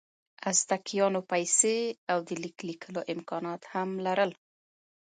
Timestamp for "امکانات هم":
3.13-3.89